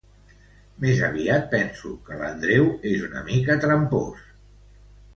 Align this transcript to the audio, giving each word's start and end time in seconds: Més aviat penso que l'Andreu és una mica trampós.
Més 0.85 1.01
aviat 1.07 1.45
penso 1.51 1.93
que 2.09 2.19
l'Andreu 2.23 2.73
és 2.95 3.07
una 3.13 3.25
mica 3.31 3.63
trampós. 3.67 4.29